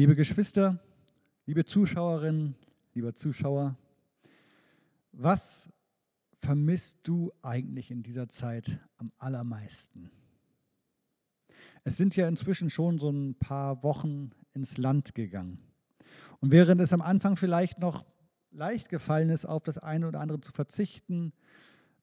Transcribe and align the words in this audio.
Liebe 0.00 0.16
Geschwister, 0.16 0.82
liebe 1.44 1.66
Zuschauerinnen, 1.66 2.54
lieber 2.94 3.14
Zuschauer, 3.14 3.76
was 5.12 5.68
vermisst 6.38 7.00
du 7.02 7.30
eigentlich 7.42 7.90
in 7.90 8.02
dieser 8.02 8.30
Zeit 8.30 8.78
am 8.96 9.12
allermeisten? 9.18 10.10
Es 11.84 11.98
sind 11.98 12.16
ja 12.16 12.26
inzwischen 12.28 12.70
schon 12.70 12.98
so 12.98 13.10
ein 13.10 13.34
paar 13.34 13.82
Wochen 13.82 14.30
ins 14.54 14.78
Land 14.78 15.14
gegangen. 15.14 15.58
Und 16.38 16.50
während 16.50 16.80
es 16.80 16.94
am 16.94 17.02
Anfang 17.02 17.36
vielleicht 17.36 17.78
noch 17.78 18.06
leicht 18.52 18.88
gefallen 18.88 19.28
ist, 19.28 19.44
auf 19.44 19.64
das 19.64 19.76
eine 19.76 20.08
oder 20.08 20.20
andere 20.20 20.40
zu 20.40 20.52
verzichten, 20.52 21.34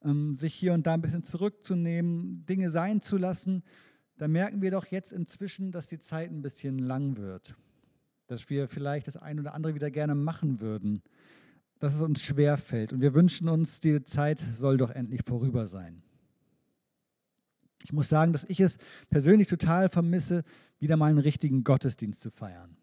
ähm, 0.04 0.38
sich 0.38 0.54
hier 0.54 0.76
und 0.76 0.86
da 0.86 0.94
ein 0.94 1.02
bisschen 1.02 1.24
zurückzunehmen, 1.24 2.46
Dinge 2.46 2.70
sein 2.70 3.02
zu 3.02 3.18
lassen, 3.18 3.64
da 4.18 4.28
merken 4.28 4.62
wir 4.62 4.70
doch 4.70 4.86
jetzt 4.86 5.12
inzwischen, 5.12 5.72
dass 5.72 5.88
die 5.88 5.98
Zeit 5.98 6.30
ein 6.30 6.44
bisschen 6.44 6.78
lang 6.78 7.18
wird. 7.18 7.58
Dass 8.28 8.50
wir 8.50 8.68
vielleicht 8.68 9.08
das 9.08 9.18
eine 9.18 9.42
oder 9.42 9.54
andere 9.54 9.76
wieder 9.76 9.92
gerne 9.92 10.16
machen 10.16 10.60
würden. 10.60 11.02
Dass 11.80 11.94
es 11.94 12.02
uns 12.02 12.22
schwer 12.22 12.58
fällt. 12.58 12.94
Und 12.94 13.02
wir 13.02 13.14
wünschen 13.14 13.50
uns, 13.50 13.80
diese 13.80 14.04
Zeit 14.04 14.40
soll 14.40 14.78
doch 14.78 14.92
endlich 14.92 15.22
vorüber 15.26 15.68
sein. 15.68 16.04
Ich 17.84 17.94
muss 17.94 18.10
sagen, 18.10 18.34
dass 18.34 18.44
ich 18.46 18.60
es 18.60 18.80
persönlich 19.10 19.48
total 19.48 19.88
vermisse, 19.90 20.44
wieder 20.80 20.98
mal 20.98 21.06
einen 21.10 21.20
richtigen 21.20 21.64
Gottesdienst 21.64 22.22
zu 22.22 22.32
feiern. 22.32 22.76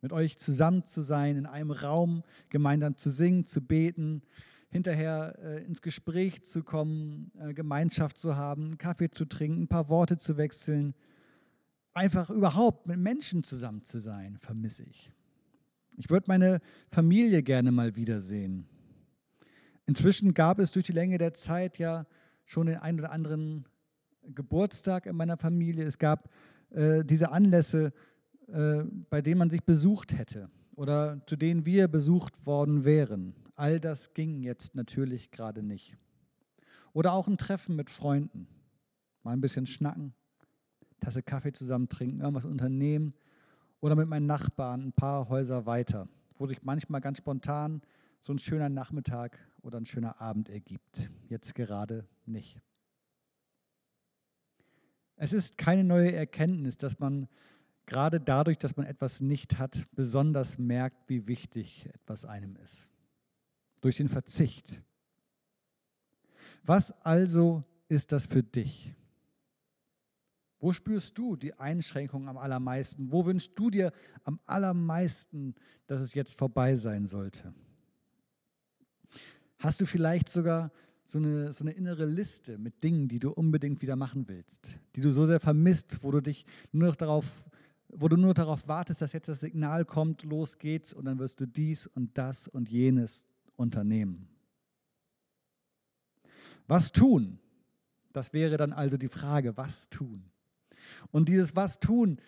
Mit 0.00 0.12
euch 0.12 0.36
zusammen 0.36 0.84
zu 0.84 1.00
sein, 1.00 1.36
in 1.36 1.46
einem 1.46 1.70
Raum 1.70 2.24
gemeinsam 2.48 2.96
zu 2.96 3.08
singen, 3.08 3.46
zu 3.46 3.60
beten, 3.60 4.22
hinterher 4.68 5.38
äh, 5.40 5.64
ins 5.64 5.82
Gespräch 5.82 6.42
zu 6.42 6.64
kommen, 6.64 7.30
äh, 7.38 7.54
Gemeinschaft 7.54 8.18
zu 8.18 8.36
haben, 8.36 8.78
Kaffee 8.78 9.10
zu 9.10 9.26
trinken, 9.26 9.62
ein 9.62 9.68
paar 9.68 9.88
Worte 9.88 10.18
zu 10.18 10.36
wechseln. 10.36 10.94
Einfach 11.94 12.30
überhaupt 12.30 12.86
mit 12.86 12.98
Menschen 12.98 13.42
zusammen 13.42 13.84
zu 13.84 13.98
sein, 13.98 14.38
vermisse 14.38 14.84
ich. 14.84 15.12
Ich 15.96 16.08
würde 16.08 16.24
meine 16.28 16.60
Familie 16.90 17.42
gerne 17.42 17.70
mal 17.70 17.96
wiedersehen. 17.96 18.66
Inzwischen 19.86 20.32
gab 20.32 20.58
es 20.58 20.72
durch 20.72 20.86
die 20.86 20.92
Länge 20.92 21.18
der 21.18 21.34
Zeit 21.34 21.78
ja 21.78 22.06
schon 22.44 22.66
den 22.66 22.78
einen 22.78 23.00
oder 23.00 23.12
anderen 23.12 23.66
Geburtstag 24.34 25.06
in 25.06 25.16
meiner 25.16 25.36
Familie. 25.36 25.84
Es 25.84 25.98
gab 25.98 26.30
äh, 26.70 27.04
diese 27.04 27.30
Anlässe, 27.32 27.92
äh, 28.48 28.84
bei 29.10 29.20
denen 29.20 29.38
man 29.38 29.50
sich 29.50 29.64
besucht 29.64 30.16
hätte 30.16 30.48
oder 30.74 31.20
zu 31.26 31.36
denen 31.36 31.66
wir 31.66 31.88
besucht 31.88 32.46
worden 32.46 32.84
wären. 32.84 33.34
All 33.54 33.80
das 33.80 34.14
ging 34.14 34.42
jetzt 34.42 34.74
natürlich 34.74 35.30
gerade 35.30 35.62
nicht. 35.62 35.96
Oder 36.92 37.12
auch 37.12 37.28
ein 37.28 37.38
Treffen 37.38 37.76
mit 37.76 37.90
Freunden. 37.90 38.46
Mal 39.22 39.32
ein 39.32 39.40
bisschen 39.40 39.66
schnacken, 39.66 40.14
Tasse 41.02 41.22
Kaffee 41.22 41.52
zusammen 41.52 41.88
trinken, 41.88 42.20
irgendwas 42.20 42.44
unternehmen. 42.44 43.14
Oder 43.80 43.96
mit 43.96 44.08
meinen 44.08 44.26
Nachbarn 44.26 44.86
ein 44.86 44.92
paar 44.92 45.28
Häuser 45.28 45.66
weiter, 45.66 46.08
wo 46.38 46.46
sich 46.46 46.62
manchmal 46.62 47.00
ganz 47.00 47.18
spontan 47.18 47.82
so 48.20 48.32
ein 48.32 48.38
schöner 48.38 48.68
Nachmittag 48.68 49.38
oder 49.62 49.78
ein 49.78 49.86
schöner 49.86 50.20
Abend 50.20 50.48
ergibt. 50.48 51.10
Jetzt 51.28 51.54
gerade 51.56 52.06
nicht. 52.24 52.60
Es 55.16 55.32
ist 55.32 55.58
keine 55.58 55.82
neue 55.82 56.12
Erkenntnis, 56.12 56.76
dass 56.76 57.00
man 57.00 57.28
gerade 57.86 58.20
dadurch, 58.20 58.58
dass 58.58 58.76
man 58.76 58.86
etwas 58.86 59.20
nicht 59.20 59.58
hat, 59.58 59.86
besonders 59.96 60.58
merkt, 60.58 61.08
wie 61.08 61.26
wichtig 61.26 61.88
etwas 61.92 62.24
einem 62.24 62.54
ist 62.56 62.88
durch 63.80 63.96
den 63.96 64.08
Verzicht. 64.08 64.80
Was 66.62 66.92
also 67.04 67.64
ist 67.88 68.12
das 68.12 68.26
für 68.26 68.44
dich? 68.44 68.94
Wo 70.62 70.72
spürst 70.72 71.18
du 71.18 71.34
die 71.34 71.58
Einschränkungen 71.58 72.28
am 72.28 72.38
allermeisten? 72.38 73.10
Wo 73.10 73.26
wünschst 73.26 73.50
du 73.56 73.68
dir 73.68 73.90
am 74.22 74.38
allermeisten, 74.46 75.56
dass 75.88 76.00
es 76.00 76.14
jetzt 76.14 76.38
vorbei 76.38 76.76
sein 76.76 77.04
sollte? 77.06 77.52
Hast 79.58 79.80
du 79.80 79.86
vielleicht 79.86 80.28
sogar 80.28 80.70
so 81.04 81.18
eine, 81.18 81.52
so 81.52 81.64
eine 81.64 81.72
innere 81.72 82.06
Liste 82.06 82.58
mit 82.58 82.84
Dingen, 82.84 83.08
die 83.08 83.18
du 83.18 83.32
unbedingt 83.32 83.82
wieder 83.82 83.96
machen 83.96 84.28
willst, 84.28 84.78
die 84.94 85.00
du 85.00 85.10
so 85.10 85.26
sehr 85.26 85.40
vermisst, 85.40 85.98
wo 86.04 86.12
du 86.12 86.20
dich 86.20 86.46
nur 86.70 86.86
noch 86.86 86.96
darauf, 86.96 87.44
wo 87.88 88.06
du 88.06 88.16
nur 88.16 88.32
darauf 88.32 88.68
wartest, 88.68 89.02
dass 89.02 89.12
jetzt 89.12 89.28
das 89.28 89.40
Signal 89.40 89.84
kommt, 89.84 90.22
los 90.22 90.58
geht's 90.58 90.94
und 90.94 91.06
dann 91.06 91.18
wirst 91.18 91.40
du 91.40 91.46
dies 91.46 91.88
und 91.88 92.16
das 92.16 92.46
und 92.46 92.68
jenes 92.68 93.26
unternehmen. 93.56 94.28
Was 96.68 96.92
tun? 96.92 97.40
Das 98.12 98.32
wäre 98.32 98.56
dann 98.58 98.72
also 98.72 98.96
die 98.96 99.08
Frage, 99.08 99.56
was 99.56 99.88
tun? 99.88 100.31
Und 101.10 101.28
dieses 101.28 101.56
Was 101.56 101.80
tun, 101.80 102.18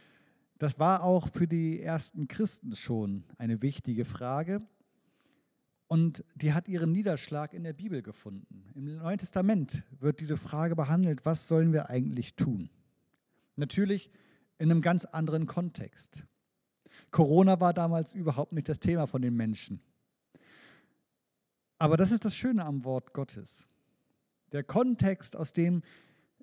das 0.59 0.79
war 0.79 1.03
auch 1.03 1.29
für 1.29 1.47
die 1.47 1.81
ersten 1.81 2.29
Christen 2.29 2.77
schon 2.77 3.25
eine 3.39 3.61
wichtige 3.63 4.05
Frage. 4.05 4.63
Und 5.89 6.25
die 6.35 6.53
hat 6.53 6.69
ihren 6.69 6.93
Niederschlag 6.93 7.53
in 7.53 7.65
der 7.65 7.73
Bibel 7.73 8.03
gefunden. 8.03 8.65
Im 8.75 8.97
Neuen 8.97 9.19
Testament 9.19 9.83
wird 10.01 10.21
diese 10.21 10.37
Frage 10.37 10.75
behandelt, 10.75 11.25
was 11.25 11.49
sollen 11.49 11.73
wir 11.73 11.91
eigentlich 11.91 12.35
tun? 12.35 12.71
Natürlich 13.57 14.11
in 14.59 14.71
einem 14.71 14.81
ganz 14.81 15.05
anderen 15.05 15.47
Kontext. 15.47 16.25
Corona 17.11 17.61
war 17.61 17.75
damals 17.75 18.15
überhaupt 18.15 18.53
nicht 18.53 18.69
das 18.69 18.81
Thema 18.81 19.07
von 19.07 19.23
den 19.23 19.35
Menschen. 19.35 19.81
Aber 21.79 21.97
das 21.97 22.11
ist 22.11 22.25
das 22.25 22.35
Schöne 22.35 22.65
am 22.65 22.85
Wort 22.85 23.13
Gottes. 23.13 23.67
Der 24.53 24.65
Kontext, 24.65 25.37
aus 25.37 25.53
dem 25.53 25.83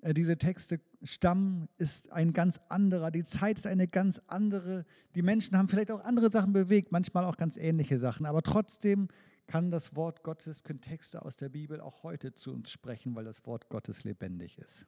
diese 0.02 0.36
Texte 0.36 0.80
stammen, 1.02 1.68
ist 1.78 2.10
ein 2.10 2.32
ganz 2.32 2.60
anderer. 2.68 3.10
Die 3.10 3.24
Zeit 3.24 3.58
ist 3.58 3.66
eine 3.66 3.86
ganz 3.86 4.20
andere. 4.26 4.84
Die 5.14 5.22
Menschen 5.22 5.56
haben 5.56 5.68
vielleicht 5.68 5.90
auch 5.90 6.02
andere 6.04 6.30
Sachen 6.30 6.52
bewegt, 6.52 6.90
manchmal 6.90 7.24
auch 7.24 7.36
ganz 7.36 7.56
ähnliche 7.56 7.98
Sachen. 7.98 8.26
Aber 8.26 8.42
trotzdem 8.42 9.08
kann 9.46 9.70
das 9.70 9.94
Wort 9.94 10.22
Gottes, 10.22 10.64
können 10.64 10.80
Texte 10.80 11.24
aus 11.24 11.36
der 11.36 11.48
Bibel 11.48 11.80
auch 11.80 12.02
heute 12.02 12.34
zu 12.34 12.52
uns 12.52 12.70
sprechen, 12.70 13.14
weil 13.14 13.24
das 13.24 13.46
Wort 13.46 13.68
Gottes 13.68 14.04
lebendig 14.04 14.58
ist. 14.58 14.86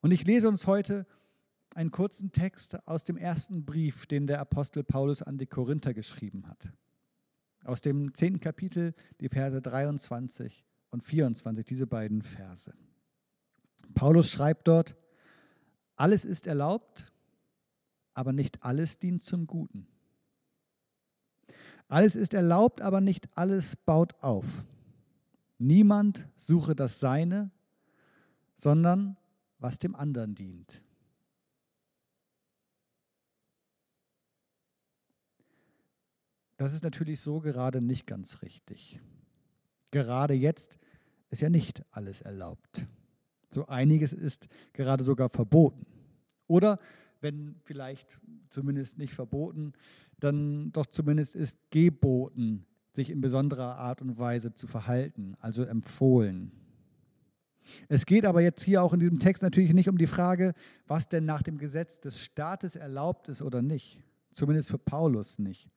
Und 0.00 0.12
ich 0.12 0.24
lese 0.24 0.48
uns 0.48 0.66
heute 0.66 1.06
einen 1.74 1.90
kurzen 1.90 2.30
Text 2.32 2.86
aus 2.86 3.04
dem 3.04 3.16
ersten 3.16 3.64
Brief, 3.64 4.06
den 4.06 4.26
der 4.26 4.40
Apostel 4.40 4.84
Paulus 4.84 5.22
an 5.22 5.38
die 5.38 5.46
Korinther 5.46 5.92
geschrieben 5.94 6.46
hat 6.46 6.72
aus 7.64 7.80
dem 7.80 8.14
zehnten 8.14 8.40
Kapitel, 8.40 8.94
die 9.20 9.28
Verse 9.28 9.60
23 9.60 10.64
und 10.90 11.04
24, 11.04 11.64
diese 11.64 11.86
beiden 11.86 12.22
Verse. 12.22 12.72
Paulus 13.94 14.30
schreibt 14.30 14.68
dort, 14.68 14.96
alles 15.96 16.24
ist 16.24 16.46
erlaubt, 16.46 17.12
aber 18.14 18.32
nicht 18.32 18.62
alles 18.62 18.98
dient 18.98 19.22
zum 19.22 19.46
Guten. 19.46 19.88
Alles 21.88 22.14
ist 22.16 22.34
erlaubt, 22.34 22.82
aber 22.82 23.00
nicht 23.00 23.28
alles 23.36 23.76
baut 23.76 24.14
auf. 24.22 24.64
Niemand 25.58 26.28
suche 26.36 26.76
das 26.76 27.00
Seine, 27.00 27.50
sondern 28.56 29.16
was 29.58 29.78
dem 29.78 29.94
anderen 29.96 30.34
dient. 30.34 30.82
Das 36.58 36.72
ist 36.72 36.82
natürlich 36.82 37.20
so 37.20 37.40
gerade 37.40 37.80
nicht 37.80 38.06
ganz 38.06 38.42
richtig. 38.42 39.00
Gerade 39.90 40.34
jetzt 40.34 40.78
ist 41.30 41.40
ja 41.40 41.48
nicht 41.48 41.84
alles 41.92 42.20
erlaubt. 42.20 42.86
So 43.50 43.66
einiges 43.66 44.12
ist 44.12 44.48
gerade 44.72 45.04
sogar 45.04 45.28
verboten. 45.28 45.86
Oder 46.46 46.78
wenn 47.20 47.56
vielleicht 47.64 48.18
zumindest 48.50 48.98
nicht 48.98 49.14
verboten, 49.14 49.72
dann 50.20 50.72
doch 50.72 50.86
zumindest 50.86 51.34
ist 51.34 51.56
geboten, 51.70 52.64
sich 52.94 53.10
in 53.10 53.20
besonderer 53.20 53.76
Art 53.76 54.02
und 54.02 54.18
Weise 54.18 54.54
zu 54.54 54.66
verhalten, 54.66 55.36
also 55.40 55.62
empfohlen. 55.62 56.52
Es 57.88 58.06
geht 58.06 58.24
aber 58.24 58.40
jetzt 58.40 58.62
hier 58.62 58.82
auch 58.82 58.92
in 58.94 59.00
diesem 59.00 59.20
Text 59.20 59.42
natürlich 59.42 59.74
nicht 59.74 59.88
um 59.88 59.98
die 59.98 60.06
Frage, 60.06 60.54
was 60.86 61.08
denn 61.08 61.24
nach 61.24 61.42
dem 61.42 61.58
Gesetz 61.58 62.00
des 62.00 62.20
Staates 62.20 62.76
erlaubt 62.76 63.28
ist 63.28 63.42
oder 63.42 63.62
nicht. 63.62 64.00
Zumindest 64.32 64.70
für 64.70 64.78
Paulus 64.78 65.38
nicht. 65.38 65.68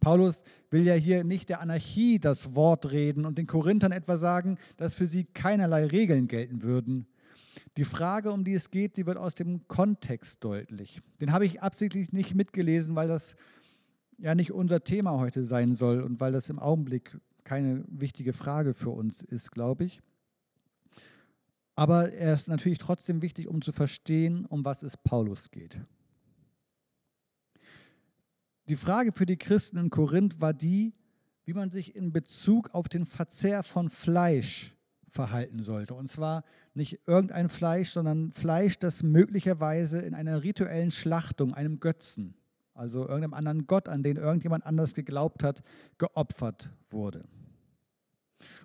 Paulus 0.00 0.42
will 0.70 0.82
ja 0.82 0.94
hier 0.94 1.24
nicht 1.24 1.48
der 1.48 1.60
Anarchie 1.60 2.18
das 2.18 2.54
Wort 2.54 2.90
reden 2.90 3.24
und 3.24 3.38
den 3.38 3.46
Korinthern 3.46 3.92
etwa 3.92 4.16
sagen, 4.16 4.58
dass 4.76 4.94
für 4.94 5.06
sie 5.06 5.24
keinerlei 5.24 5.86
Regeln 5.86 6.28
gelten 6.28 6.62
würden. 6.62 7.06
Die 7.76 7.84
Frage, 7.84 8.32
um 8.32 8.44
die 8.44 8.54
es 8.54 8.70
geht, 8.70 8.96
die 8.96 9.06
wird 9.06 9.16
aus 9.16 9.34
dem 9.34 9.66
Kontext 9.68 10.44
deutlich. 10.44 11.00
Den 11.20 11.32
habe 11.32 11.46
ich 11.46 11.62
absichtlich 11.62 12.12
nicht 12.12 12.34
mitgelesen, 12.34 12.94
weil 12.96 13.08
das 13.08 13.36
ja 14.18 14.34
nicht 14.34 14.52
unser 14.52 14.84
Thema 14.84 15.18
heute 15.18 15.44
sein 15.44 15.74
soll 15.74 16.02
und 16.02 16.20
weil 16.20 16.32
das 16.32 16.50
im 16.50 16.58
Augenblick 16.58 17.18
keine 17.44 17.84
wichtige 17.88 18.32
Frage 18.32 18.74
für 18.74 18.90
uns 18.90 19.22
ist, 19.22 19.50
glaube 19.50 19.84
ich. 19.84 20.00
Aber 21.74 22.12
er 22.12 22.34
ist 22.34 22.48
natürlich 22.48 22.78
trotzdem 22.78 23.22
wichtig, 23.22 23.48
um 23.48 23.62
zu 23.62 23.72
verstehen, 23.72 24.44
um 24.46 24.64
was 24.64 24.82
es 24.82 24.96
Paulus 24.96 25.50
geht. 25.50 25.80
Die 28.72 28.76
Frage 28.76 29.12
für 29.12 29.26
die 29.26 29.36
Christen 29.36 29.76
in 29.76 29.90
Korinth 29.90 30.40
war 30.40 30.54
die, 30.54 30.94
wie 31.44 31.52
man 31.52 31.70
sich 31.70 31.94
in 31.94 32.10
Bezug 32.10 32.70
auf 32.72 32.88
den 32.88 33.04
Verzehr 33.04 33.62
von 33.62 33.90
Fleisch 33.90 34.74
verhalten 35.10 35.62
sollte. 35.62 35.92
Und 35.92 36.08
zwar 36.08 36.42
nicht 36.72 37.00
irgendein 37.06 37.50
Fleisch, 37.50 37.90
sondern 37.90 38.32
Fleisch, 38.32 38.78
das 38.78 39.02
möglicherweise 39.02 40.00
in 40.00 40.14
einer 40.14 40.42
rituellen 40.42 40.90
Schlachtung, 40.90 41.52
einem 41.52 41.80
Götzen, 41.80 42.32
also 42.72 43.00
irgendeinem 43.00 43.34
anderen 43.34 43.66
Gott, 43.66 43.90
an 43.90 44.02
den 44.02 44.16
irgendjemand 44.16 44.64
anders 44.64 44.94
geglaubt 44.94 45.44
hat, 45.44 45.62
geopfert 45.98 46.70
wurde. 46.88 47.26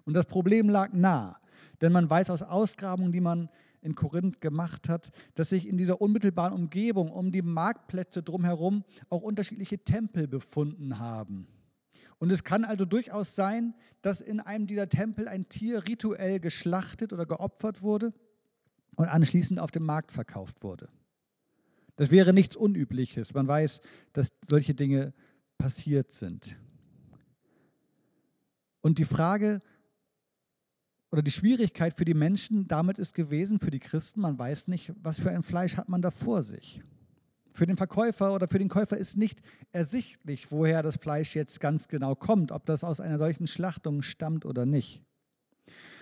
Und 0.05 0.13
das 0.13 0.23
Problem 0.23 0.69
lag 0.69 0.93
nah, 0.93 1.37
denn 1.81 1.91
man 1.91 2.09
weiß 2.09 2.29
aus 2.29 2.43
Ausgrabungen, 2.43 3.11
die 3.11 3.19
man 3.19 3.49
in 3.87 3.95
Korinth 3.95 4.41
gemacht 4.41 4.89
hat, 4.89 5.11
dass 5.35 5.49
sich 5.49 5.67
in 5.67 5.77
dieser 5.77 6.01
unmittelbaren 6.01 6.53
Umgebung 6.53 7.09
um 7.09 7.31
die 7.31 7.41
Marktplätze 7.41 8.21
drumherum 8.21 8.83
auch 9.09 9.21
unterschiedliche 9.21 9.79
Tempel 9.79 10.27
befunden 10.27 10.99
haben. 10.99 11.47
Und 12.19 12.31
es 12.31 12.43
kann 12.43 12.65
also 12.65 12.85
durchaus 12.85 13.35
sein, 13.35 13.73
dass 14.01 14.21
in 14.21 14.39
einem 14.39 14.67
dieser 14.67 14.89
Tempel 14.89 15.27
ein 15.27 15.49
Tier 15.49 15.87
rituell 15.87 16.39
geschlachtet 16.39 17.13
oder 17.13 17.25
geopfert 17.25 17.81
wurde 17.81 18.13
und 18.95 19.07
anschließend 19.07 19.59
auf 19.59 19.71
dem 19.71 19.83
Markt 19.83 20.11
verkauft 20.11 20.63
wurde. 20.63 20.89
Das 21.95 22.11
wäre 22.11 22.33
nichts 22.33 22.55
Unübliches. 22.55 23.33
Man 23.33 23.47
weiß, 23.47 23.81
dass 24.13 24.33
solche 24.47 24.75
Dinge 24.75 25.13
passiert 25.57 26.11
sind. 26.11 26.57
Und 28.81 28.99
die 28.99 29.05
Frage 29.05 29.61
oder 31.11 31.21
die 31.21 31.31
Schwierigkeit 31.31 31.97
für 31.97 32.05
die 32.05 32.13
Menschen 32.13 32.67
damit 32.67 32.99
ist 32.99 33.13
gewesen, 33.13 33.59
für 33.59 33.71
die 33.71 33.79
Christen, 33.79 34.21
man 34.21 34.37
weiß 34.37 34.67
nicht, 34.67 34.93
was 35.01 35.19
für 35.19 35.31
ein 35.31 35.43
Fleisch 35.43 35.77
hat 35.77 35.89
man 35.89 36.01
da 36.01 36.11
vor 36.11 36.43
sich. 36.43 36.81
Für 37.53 37.65
den 37.65 37.77
Verkäufer 37.77 38.33
oder 38.33 38.47
für 38.47 38.59
den 38.59 38.69
Käufer 38.69 38.97
ist 38.97 39.17
nicht 39.17 39.41
ersichtlich, 39.71 40.51
woher 40.51 40.83
das 40.83 40.97
Fleisch 40.97 41.35
jetzt 41.35 41.59
ganz 41.59 41.87
genau 41.87 42.13
kommt, 42.13 42.51
ob 42.51 42.65
das 42.65 42.83
aus 42.83 42.99
einer 42.99 43.17
solchen 43.17 43.47
Schlachtung 43.47 44.03
stammt 44.03 44.45
oder 44.45 44.65
nicht. 44.65 45.01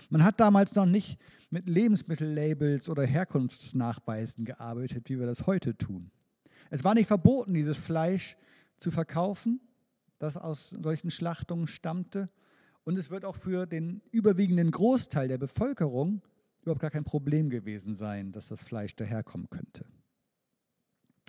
Man 0.10 0.24
hat 0.24 0.40
damals 0.40 0.76
noch 0.76 0.86
nicht 0.86 1.18
mit 1.50 1.70
Lebensmittellabels 1.70 2.90
oder 2.90 3.04
Herkunftsnachweisen 3.06 4.44
gearbeitet, 4.44 5.10
wie 5.10 5.20
wir 5.20 5.26
das 5.26 5.48
heute 5.48 5.78
tun. 5.78 6.12
Es 6.70 6.84
war 6.84 6.94
nicht 6.94 7.08
verboten, 7.08 7.54
dieses 7.54 7.78
Fleisch 7.78 8.36
zu 8.78 8.92
verkaufen, 8.92 9.62
das 10.20 10.38
aus 10.38 10.70
solchen 10.70 11.12
Schlachtungen 11.12 11.68
stammte. 11.68 12.30
Und 12.86 12.98
es 12.98 13.10
wird 13.10 13.26
auch 13.26 13.36
für 13.36 13.66
den 13.66 14.02
überwiegenden 14.12 14.72
Großteil 14.72 15.28
der 15.28 15.40
Bevölkerung 15.40 16.22
überhaupt 16.62 16.82
gar 16.82 16.92
kein 16.92 17.04
Problem 17.04 17.50
gewesen 17.50 17.96
sein, 17.96 18.32
dass 18.32 18.48
das 18.48 18.62
Fleisch 18.62 18.96
daherkommen 18.96 19.50
könnte. 19.50 19.86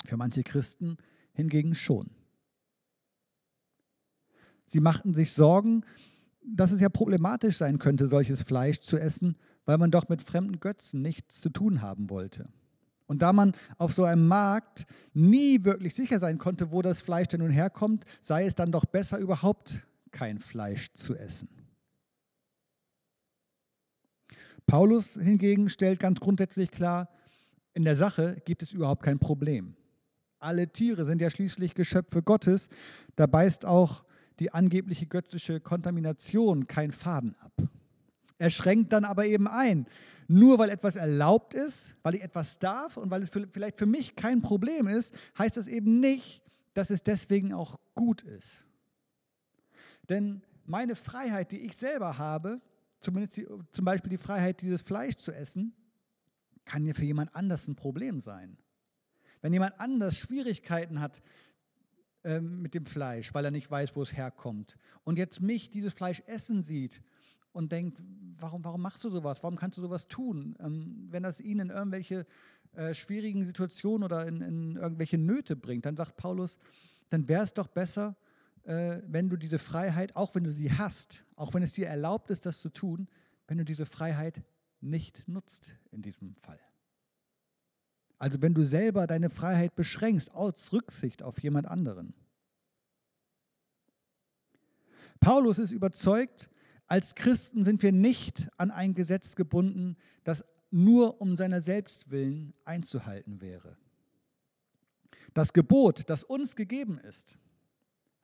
Für 0.05 0.17
manche 0.17 0.43
Christen 0.43 0.99
hingegen 1.33 1.75
schon. 1.75 2.11
Sie 4.67 4.81
machten 4.81 5.15
sich 5.15 5.33
Sorgen, 5.33 5.85
dass 6.45 6.73
es 6.73 6.81
ja 6.81 6.89
problematisch 6.89 7.57
sein 7.57 7.79
könnte, 7.79 8.07
solches 8.07 8.43
Fleisch 8.43 8.81
zu 8.81 8.99
essen, 8.99 9.37
weil 9.65 9.79
man 9.79 9.91
doch 9.91 10.09
mit 10.09 10.23
fremden 10.23 10.61
Götzen 10.61 11.03
nichts 11.03 11.41
zu 11.41 11.49
tun 11.49 11.81
haben 11.81 12.11
wollte. 12.11 12.49
Und 13.07 13.23
da 13.23 13.33
man 13.33 13.55
auf 13.79 13.93
so 13.93 14.05
einem 14.05 14.27
Markt 14.27 14.87
nie 15.15 15.65
wirklich 15.65 15.95
sicher 15.95 16.19
sein 16.19 16.39
konnte, 16.39 16.73
wo 16.73 16.83
das 16.83 17.01
Fleisch 17.01 17.29
denn 17.29 17.41
nun 17.41 17.51
herkommt, 17.51 18.05
sei 18.21 18.45
es 18.45 18.55
dann 18.55 18.73
doch 18.73 18.85
besser, 18.85 19.19
überhaupt 19.19 19.87
kein 20.11 20.39
Fleisch 20.39 20.93
zu 20.95 21.15
essen. 21.15 21.49
Paulus 24.67 25.15
hingegen 25.15 25.69
stellt 25.69 26.01
ganz 26.01 26.19
grundsätzlich 26.19 26.71
klar, 26.71 27.09
in 27.75 27.85
der 27.85 27.95
Sache 27.95 28.43
gibt 28.45 28.63
es 28.63 28.73
überhaupt 28.73 29.03
kein 29.03 29.19
Problem. 29.19 29.77
Alle 30.39 30.69
Tiere 30.69 31.05
sind 31.05 31.21
ja 31.21 31.31
schließlich 31.31 31.75
Geschöpfe 31.75 32.23
Gottes. 32.23 32.69
Da 33.17 33.27
beißt 33.27 33.65
auch 33.65 34.05
die 34.39 34.53
angebliche 34.53 35.07
götzliche 35.07 35.61
Kontamination 35.61 36.67
kein 36.67 36.93
Faden 36.93 37.35
ab. 37.41 37.53
Er 38.39 38.51
schränkt 38.51 38.93
dann 38.93 39.05
aber 39.05 39.27
eben 39.27 39.49
ein. 39.49 39.87
Nur 40.29 40.59
weil 40.59 40.71
etwas 40.71 40.97
erlaubt 40.97 41.55
ist, 41.55 41.95
weil 42.03 42.17
ich 42.17 42.23
etwas 42.23 42.59
darf 42.59 42.97
und 42.97 43.11
weil 43.11 43.23
es 43.23 43.31
vielleicht 43.31 43.79
für 43.79 43.87
mich 43.87 44.17
kein 44.17 44.43
Problem 44.43 44.89
ist, 44.89 45.15
heißt 45.39 45.57
das 45.57 45.69
eben 45.69 46.01
nicht, 46.01 46.43
dass 46.75 46.91
es 46.91 47.03
deswegen 47.03 47.53
auch 47.55 47.79
gut 47.95 48.23
ist. 48.23 48.66
Denn 50.09 50.43
meine 50.65 50.97
Freiheit, 50.97 51.53
die 51.53 51.61
ich 51.61 51.77
selber 51.77 52.19
habe, 52.19 52.61
zumindest 53.01 53.37
die, 53.37 53.47
zum 53.73 53.85
Beispiel 53.85 54.11
die 54.11 54.19
Freiheit, 54.19 54.61
dieses 54.63 54.83
Fleisch 54.83 55.17
zu 55.17 55.33
essen, 55.33 55.75
kann 56.65 56.85
ja 56.85 56.95
für 56.95 57.05
jemand 57.05 57.35
anders 57.35 57.69
ein 57.69 57.77
Problem 57.77 58.21
sein. 58.21 58.59
Wenn 59.41 59.53
jemand 59.53 59.79
anders 59.79 60.19
Schwierigkeiten 60.19 61.01
hat 61.01 61.23
äh, 62.25 62.41
mit 62.41 62.75
dem 62.75 62.87
Fleisch, 62.87 63.33
weil 63.35 63.45
er 63.45 63.51
nicht 63.51 63.71
weiß, 63.71 63.95
wo 63.95 64.03
es 64.03 64.17
herkommt, 64.17 64.77
und 65.05 65.19
jetzt 65.19 65.41
mich 65.41 65.71
dieses 65.71 65.95
Fleisch 65.95 66.23
essen 66.27 66.63
sieht 66.63 67.01
und 67.53 67.71
denkt, 67.71 67.99
warum, 68.39 68.65
warum 68.65 68.83
machst 68.83 69.05
du 69.05 69.11
sowas? 69.11 69.43
Warum 69.43 69.57
kannst 69.57 69.79
du 69.79 69.83
sowas 69.83 70.09
tun? 70.09 70.57
Ähm, 70.61 71.07
wenn 71.11 71.23
das 71.23 71.41
ihn 71.41 71.61
in 71.61 71.71
irgendwelche 71.71 72.27
äh, 72.73 72.93
schwierigen 72.93 73.45
Situationen 73.45 74.05
oder 74.05 74.27
in, 74.27 74.43
in, 74.43 74.77
irgendwelche 74.77 75.19
Nöte 75.19 75.57
bringt, 75.57 75.87
dann 75.87 75.97
sagt 75.97 76.17
Paulus, 76.17 76.59
dann 77.09 77.29
wäre 77.29 77.45
es 77.45 77.55
doch 77.55 77.69
besser, 77.69 78.17
äh, 78.67 79.01
wenn 79.07 79.29
du 79.29 79.37
diese 79.37 79.59
Freiheit, 79.59 80.17
auch 80.17 80.35
wenn 80.35 80.45
du 80.45 80.53
sie 80.53 80.73
hast, 80.73 81.25
auch 81.37 81.55
wenn 81.55 81.63
es 81.63 81.73
dir 81.73 81.87
erlaubt 81.87 82.31
ist, 82.31 82.47
das 82.47 82.61
zu 82.61 82.69
tun, 82.69 83.09
wenn 83.47 83.59
du 83.59 83.65
diese 83.65 83.87
Freiheit 83.87 84.43
nicht 84.81 85.27
nutzt 85.29 85.73
in 85.93 86.03
diesem 86.03 86.35
Fall. 86.35 86.59
Also 88.19 88.43
wenn 88.43 88.55
du 88.55 88.65
selber 88.65 89.07
deine 89.07 89.31
Freiheit 89.31 89.77
beschränkst 89.77 90.33
aus 90.33 90.73
Rücksicht 90.73 91.23
auf 91.23 91.41
jemand 91.43 91.69
anderen. 91.69 92.15
Paulus 95.21 95.59
ist 95.59 95.71
überzeugt, 95.71 96.51
als 96.89 97.15
Christen 97.15 97.63
sind 97.63 97.83
wir 97.83 97.93
nicht 97.93 98.49
an 98.59 98.71
ein 98.71 98.95
Gesetz 98.95 99.37
gebunden, 99.37 99.97
das 100.25 100.45
nur 100.71 101.21
um 101.21 101.37
seiner 101.37 101.61
selbst 101.61 102.11
willen 102.11 102.53
einzuhalten 102.65 103.41
wäre. 103.41 103.77
Das 105.35 105.53
Gebot, 105.53 106.09
das 106.09 106.25
uns 106.25 106.57
gegeben 106.57 106.99
ist, 106.99 107.37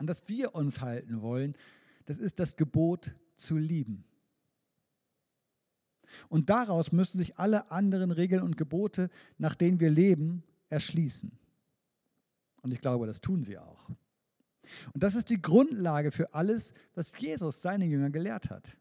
an 0.02 0.08
das 0.08 0.28
wir 0.28 0.56
uns 0.56 0.80
halten 0.80 1.22
wollen, 1.22 1.54
das 2.06 2.18
ist 2.18 2.40
das 2.40 2.56
Gebot 2.56 3.14
zu 3.36 3.56
lieben. 3.56 4.04
Und 6.28 6.50
daraus 6.50 6.90
müssen 6.90 7.18
sich 7.18 7.38
alle 7.38 7.70
anderen 7.70 8.10
Regeln 8.10 8.42
und 8.42 8.56
Gebote, 8.56 9.10
nach 9.38 9.54
denen 9.54 9.78
wir 9.78 9.90
leben, 9.90 10.42
erschließen. 10.70 11.30
Und 12.62 12.72
ich 12.72 12.80
glaube, 12.80 13.06
das 13.06 13.20
tun 13.20 13.44
sie 13.44 13.58
auch. 13.58 13.90
Und 14.92 15.04
das 15.04 15.14
ist 15.14 15.30
die 15.30 15.40
Grundlage 15.40 16.10
für 16.10 16.34
alles, 16.34 16.74
was 16.96 17.12
Jesus 17.16 17.62
seine 17.62 17.84
Jünger 17.84 18.10
gelehrt 18.10 18.50
hat. 18.50 18.76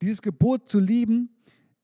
Dieses 0.00 0.22
Gebot 0.22 0.70
zu 0.70 0.80
lieben 0.80 1.28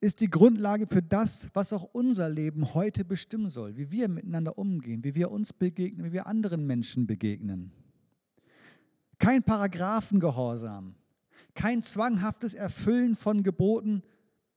ist 0.01 0.23
die 0.23 0.31
Grundlage 0.31 0.87
für 0.87 1.03
das, 1.03 1.51
was 1.53 1.75
auch 1.75 1.85
unser 1.93 2.31
Leben 2.31 2.73
heute 2.73 3.05
bestimmen 3.05 3.51
soll, 3.51 3.77
wie 3.77 3.93
wir 3.93 4.09
miteinander 4.09 4.57
umgehen, 4.57 5.05
wie 5.05 5.15
wir 5.15 5.31
uns 5.31 5.53
begegnen, 5.53 6.07
wie 6.07 6.13
wir 6.13 6.27
anderen 6.27 6.67
Menschen 6.67 7.07
begegnen. 7.07 7.73
Kein 9.23 9.45
Paragraphengehorsam, 9.45 10.97
kein 11.55 11.85
zwanghaftes 11.85 12.55
Erfüllen 12.55 13.15
von 13.15 13.45
Geboten, 13.45 14.03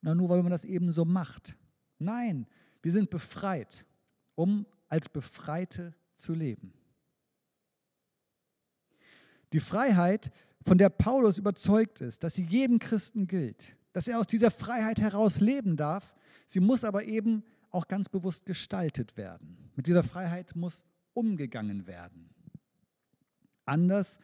na, 0.01 0.15
nur 0.15 0.29
weil 0.29 0.41
man 0.41 0.51
das 0.51 0.65
eben 0.65 0.91
so 0.91 1.05
macht. 1.05 1.55
Nein, 1.99 2.47
wir 2.81 2.91
sind 2.91 3.11
befreit, 3.11 3.85
um 4.33 4.65
als 4.89 5.07
Befreite 5.09 5.93
zu 6.15 6.33
leben. 6.33 6.73
Die 9.53 9.59
Freiheit, 9.59 10.31
von 10.65 10.79
der 10.79 10.89
Paulus 10.89 11.37
überzeugt 11.37 12.01
ist, 12.01 12.23
dass 12.23 12.33
sie 12.33 12.45
jedem 12.45 12.79
Christen 12.79 13.27
gilt, 13.27 13.77
dass 13.93 14.07
er 14.07 14.19
aus 14.19 14.25
dieser 14.25 14.49
Freiheit 14.49 14.99
heraus 14.99 15.41
leben 15.41 15.77
darf, 15.77 16.15
sie 16.47 16.59
muss 16.59 16.83
aber 16.83 17.03
eben 17.03 17.43
auch 17.69 17.87
ganz 17.87 18.09
bewusst 18.09 18.47
gestaltet 18.47 19.15
werden. 19.15 19.69
Mit 19.75 19.85
dieser 19.85 20.01
Freiheit 20.01 20.55
muss 20.55 20.83
umgegangen 21.13 21.85
werden. 21.85 22.31
Anders 23.65 24.17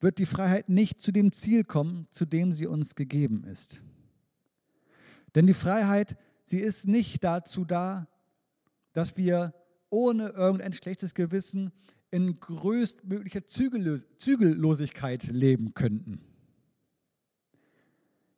wird 0.00 0.18
die 0.18 0.26
Freiheit 0.26 0.68
nicht 0.68 1.00
zu 1.00 1.12
dem 1.12 1.32
Ziel 1.32 1.64
kommen, 1.64 2.06
zu 2.10 2.24
dem 2.24 2.52
sie 2.52 2.66
uns 2.66 2.94
gegeben 2.94 3.44
ist. 3.44 3.80
Denn 5.34 5.46
die 5.46 5.54
Freiheit, 5.54 6.16
sie 6.46 6.58
ist 6.58 6.86
nicht 6.86 7.24
dazu 7.24 7.64
da, 7.64 8.08
dass 8.92 9.16
wir 9.16 9.54
ohne 9.90 10.28
irgendein 10.30 10.72
schlechtes 10.72 11.14
Gewissen 11.14 11.72
in 12.10 12.38
größtmöglicher 12.40 13.44
Zügellosigkeit 13.46 15.24
leben 15.24 15.74
könnten. 15.74 16.20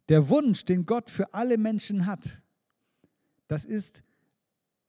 Der 0.09 0.29
Wunsch, 0.29 0.65
den 0.65 0.87
Gott 0.87 1.11
für 1.11 1.35
alle 1.35 1.59
Menschen 1.59 2.07
hat, 2.07 2.41
das 3.47 3.65
ist, 3.65 4.03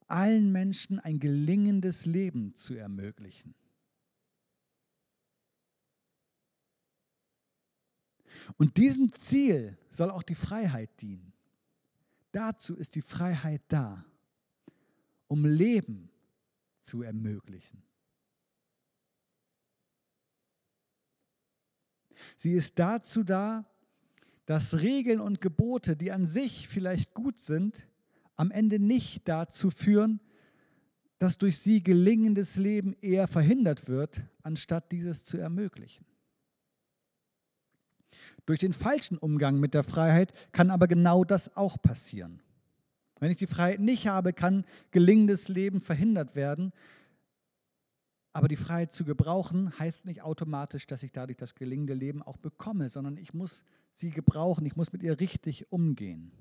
allen 0.06 0.50
Menschen 0.50 0.98
ein 0.98 1.20
gelingendes 1.20 2.06
Leben 2.06 2.54
zu 2.54 2.74
ermöglichen. 2.74 3.54
Und 8.56 8.76
diesem 8.76 9.12
Ziel 9.12 9.76
soll 9.90 10.10
auch 10.10 10.22
die 10.22 10.34
Freiheit 10.34 10.90
dienen. 11.00 11.32
Dazu 12.32 12.76
ist 12.76 12.94
die 12.94 13.02
Freiheit 13.02 13.62
da, 13.68 14.04
um 15.26 15.44
Leben 15.44 16.10
zu 16.82 17.02
ermöglichen. 17.02 17.82
Sie 22.36 22.52
ist 22.52 22.78
dazu 22.78 23.24
da, 23.24 23.64
dass 24.46 24.80
Regeln 24.80 25.20
und 25.20 25.40
Gebote, 25.40 25.96
die 25.96 26.12
an 26.12 26.26
sich 26.26 26.68
vielleicht 26.68 27.14
gut 27.14 27.38
sind, 27.38 27.86
am 28.36 28.50
Ende 28.50 28.78
nicht 28.78 29.28
dazu 29.28 29.70
führen, 29.70 30.20
dass 31.18 31.36
durch 31.36 31.58
sie 31.58 31.82
gelingendes 31.82 32.56
Leben 32.56 32.94
eher 33.00 33.28
verhindert 33.28 33.88
wird, 33.88 34.22
anstatt 34.42 34.90
dieses 34.90 35.24
zu 35.24 35.36
ermöglichen. 35.36 36.04
Durch 38.50 38.58
den 38.58 38.72
falschen 38.72 39.16
Umgang 39.16 39.60
mit 39.60 39.74
der 39.74 39.84
Freiheit 39.84 40.32
kann 40.50 40.72
aber 40.72 40.88
genau 40.88 41.22
das 41.22 41.56
auch 41.56 41.80
passieren. 41.80 42.42
Wenn 43.20 43.30
ich 43.30 43.36
die 43.36 43.46
Freiheit 43.46 43.78
nicht 43.78 44.08
habe, 44.08 44.32
kann 44.32 44.64
gelingendes 44.90 45.46
Leben 45.46 45.80
verhindert 45.80 46.34
werden. 46.34 46.72
Aber 48.32 48.48
die 48.48 48.56
Freiheit 48.56 48.92
zu 48.92 49.04
gebrauchen 49.04 49.78
heißt 49.78 50.04
nicht 50.04 50.22
automatisch, 50.22 50.88
dass 50.88 51.04
ich 51.04 51.12
dadurch 51.12 51.38
das 51.38 51.54
gelingende 51.54 51.94
Leben 51.94 52.24
auch 52.24 52.38
bekomme, 52.38 52.88
sondern 52.88 53.18
ich 53.18 53.32
muss 53.34 53.62
sie 53.94 54.10
gebrauchen, 54.10 54.66
ich 54.66 54.74
muss 54.74 54.92
mit 54.92 55.04
ihr 55.04 55.20
richtig 55.20 55.70
umgehen. 55.70 56.32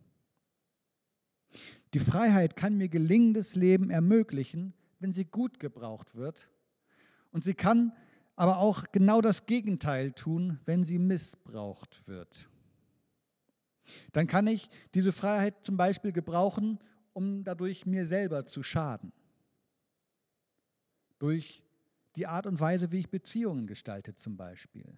Die 1.94 2.00
Freiheit 2.00 2.56
kann 2.56 2.76
mir 2.76 2.90
gelingendes 2.90 3.54
Leben 3.54 3.92
ermöglichen, 3.92 4.74
wenn 4.98 5.14
sie 5.14 5.26
gut 5.26 5.60
gebraucht 5.60 6.16
wird. 6.16 6.50
Und 7.30 7.44
sie 7.44 7.54
kann 7.54 7.94
aber 8.40 8.60
auch 8.60 8.86
genau 8.92 9.20
das 9.20 9.46
Gegenteil 9.46 10.14
tun, 10.14 10.60
wenn 10.66 10.84
sie 10.84 10.98
missbraucht 10.98 12.08
wird. 12.08 12.48
Dann 14.14 14.28
kann 14.28 14.48
ich 14.48 14.70
diese 14.94 15.12
Freiheit 15.12 15.64
zum 15.64 15.76
Beispiel 15.76 16.12
gebrauchen, 16.14 16.80
um 17.14 17.44
dadurch 17.44 17.86
mir 17.86 18.06
selber 18.06 18.46
zu 18.46 18.64
schaden. 18.64 19.12
Durch 21.18 21.64
die 22.16 22.28
Art 22.28 22.48
und 22.48 22.60
Weise, 22.60 22.92
wie 22.92 23.00
ich 23.00 23.10
Beziehungen 23.10 23.68
gestalte 23.68 24.16
zum 24.16 24.38
Beispiel. 24.38 24.98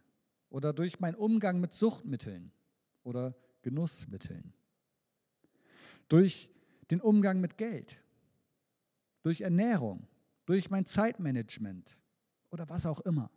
Oder 0.50 0.72
durch 0.72 1.00
meinen 1.00 1.16
Umgang 1.16 1.60
mit 1.60 1.74
Suchtmitteln 1.74 2.52
oder 3.04 3.34
Genussmitteln 3.64 4.54
durch 6.12 6.50
den 6.90 7.00
Umgang 7.00 7.40
mit 7.40 7.58
Geld, 7.58 7.98
durch 9.24 9.42
Ernährung, 9.42 10.08
durch 10.46 10.70
mein 10.70 10.86
Zeitmanagement 10.86 11.98
oder 12.52 12.70
was 12.70 12.86
auch 12.86 13.00
immer. 13.02 13.32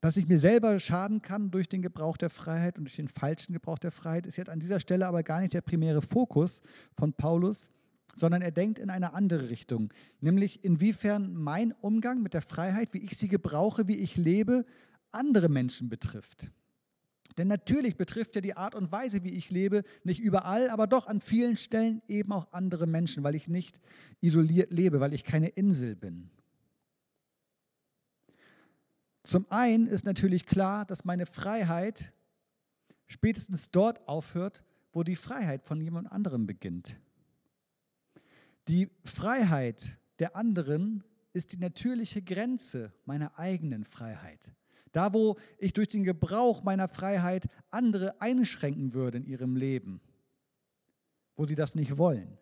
Dass 0.00 0.18
ich 0.18 0.28
mir 0.28 0.38
selber 0.38 0.78
schaden 0.80 1.22
kann 1.22 1.50
durch 1.50 1.68
den 1.68 1.80
Gebrauch 1.80 2.18
der 2.18 2.28
Freiheit 2.28 2.76
und 2.76 2.84
durch 2.84 2.96
den 2.96 3.08
falschen 3.08 3.54
Gebrauch 3.54 3.78
der 3.78 3.90
Freiheit, 3.90 4.26
ist 4.26 4.36
jetzt 4.36 4.50
an 4.50 4.60
dieser 4.60 4.80
Stelle 4.80 5.06
aber 5.06 5.22
gar 5.22 5.40
nicht 5.40 5.54
der 5.54 5.62
primäre 5.62 6.02
Fokus 6.02 6.60
von 6.94 7.14
Paulus, 7.14 7.70
sondern 8.14 8.42
er 8.42 8.50
denkt 8.50 8.78
in 8.78 8.90
eine 8.90 9.14
andere 9.14 9.48
Richtung, 9.48 9.92
nämlich 10.20 10.62
inwiefern 10.62 11.34
mein 11.34 11.72
Umgang 11.72 12.22
mit 12.22 12.34
der 12.34 12.42
Freiheit, 12.42 12.92
wie 12.92 12.98
ich 12.98 13.16
sie 13.16 13.28
gebrauche, 13.28 13.88
wie 13.88 13.96
ich 13.96 14.16
lebe, 14.16 14.66
andere 15.10 15.48
Menschen 15.48 15.88
betrifft. 15.88 16.50
Denn 17.36 17.48
natürlich 17.48 17.96
betrifft 17.96 18.36
ja 18.36 18.40
die 18.40 18.56
Art 18.56 18.74
und 18.74 18.92
Weise, 18.92 19.24
wie 19.24 19.32
ich 19.32 19.50
lebe, 19.50 19.82
nicht 20.04 20.20
überall, 20.20 20.70
aber 20.70 20.86
doch 20.86 21.06
an 21.06 21.20
vielen 21.20 21.56
Stellen 21.56 22.00
eben 22.06 22.32
auch 22.32 22.52
andere 22.52 22.86
Menschen, 22.86 23.24
weil 23.24 23.34
ich 23.34 23.48
nicht 23.48 23.80
isoliert 24.20 24.70
lebe, 24.70 25.00
weil 25.00 25.12
ich 25.12 25.24
keine 25.24 25.48
Insel 25.48 25.96
bin. 25.96 26.30
Zum 29.24 29.50
einen 29.50 29.86
ist 29.86 30.04
natürlich 30.04 30.46
klar, 30.46 30.84
dass 30.84 31.04
meine 31.04 31.26
Freiheit 31.26 32.12
spätestens 33.06 33.70
dort 33.70 34.06
aufhört, 34.06 34.62
wo 34.92 35.02
die 35.02 35.16
Freiheit 35.16 35.64
von 35.64 35.80
jemand 35.80 36.12
anderem 36.12 36.46
beginnt. 36.46 36.98
Die 38.68 38.90
Freiheit 39.04 39.98
der 40.18 40.36
anderen 40.36 41.02
ist 41.32 41.52
die 41.52 41.58
natürliche 41.58 42.22
Grenze 42.22 42.92
meiner 43.04 43.38
eigenen 43.38 43.84
Freiheit. 43.84 44.54
Da, 44.94 45.12
wo 45.12 45.36
ich 45.58 45.72
durch 45.72 45.88
den 45.88 46.04
Gebrauch 46.04 46.62
meiner 46.62 46.86
Freiheit 46.88 47.48
andere 47.72 48.20
einschränken 48.20 48.94
würde 48.94 49.18
in 49.18 49.26
ihrem 49.26 49.56
Leben, 49.56 50.00
wo 51.34 51.46
sie 51.46 51.56
das 51.56 51.74
nicht 51.74 51.98
wollen, 51.98 52.38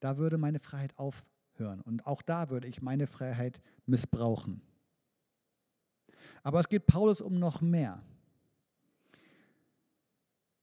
da 0.00 0.16
würde 0.16 0.38
meine 0.38 0.60
Freiheit 0.60 0.98
aufhören. 0.98 1.82
Und 1.82 2.06
auch 2.06 2.22
da 2.22 2.48
würde 2.48 2.68
ich 2.68 2.80
meine 2.80 3.06
Freiheit 3.06 3.60
missbrauchen. 3.84 4.62
Aber 6.42 6.58
es 6.58 6.70
geht 6.70 6.86
Paulus 6.86 7.20
um 7.20 7.38
noch 7.38 7.60
mehr. 7.60 8.02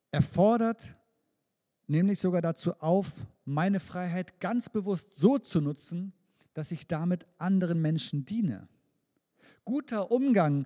Er 0.09 0.23
fordert 0.23 0.95
nämlich 1.85 2.17
sogar 2.17 2.41
dazu 2.41 2.73
auf, 2.81 3.21
meine 3.45 3.79
Freiheit 3.79 4.39
ganz 4.39 4.69
bewusst 4.69 5.13
so 5.13 5.37
zu 5.37 5.61
nutzen, 5.61 6.13
dass 6.55 6.71
ich 6.71 6.87
damit 6.87 7.27
anderen 7.37 7.79
Menschen 7.79 8.25
diene. 8.25 8.67
Guter 9.65 10.11
Umgang 10.11 10.65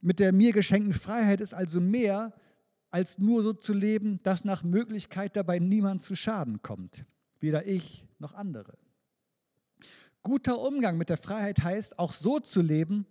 mit 0.00 0.18
der 0.18 0.32
mir 0.32 0.52
geschenkten 0.52 0.94
Freiheit 0.94 1.40
ist 1.40 1.54
also 1.54 1.80
mehr, 1.80 2.32
als 2.90 3.18
nur 3.18 3.42
so 3.42 3.52
zu 3.52 3.72
leben, 3.72 4.20
dass 4.22 4.44
nach 4.44 4.62
Möglichkeit 4.62 5.36
dabei 5.36 5.58
niemand 5.58 6.02
zu 6.02 6.16
Schaden 6.16 6.62
kommt, 6.62 7.04
weder 7.38 7.66
ich 7.66 8.04
noch 8.18 8.34
andere. 8.34 8.76
Guter 10.22 10.60
Umgang 10.60 10.98
mit 10.98 11.08
der 11.08 11.16
Freiheit 11.16 11.62
heißt 11.62 11.98
auch 11.98 12.12
so 12.12 12.40
zu 12.40 12.60
leben, 12.60 13.06